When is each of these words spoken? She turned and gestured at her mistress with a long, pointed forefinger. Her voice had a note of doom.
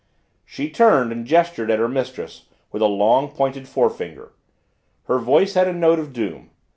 She 0.45 0.71
turned 0.71 1.11
and 1.11 1.27
gestured 1.27 1.69
at 1.69 1.77
her 1.77 1.87
mistress 1.87 2.45
with 2.71 2.81
a 2.81 2.87
long, 2.87 3.27
pointed 3.29 3.67
forefinger. 3.67 4.31
Her 5.03 5.19
voice 5.19 5.53
had 5.53 5.67
a 5.67 5.73
note 5.73 5.99
of 5.99 6.11
doom. 6.11 6.49